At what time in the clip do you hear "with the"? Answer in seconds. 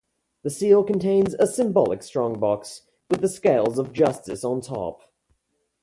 3.11-3.29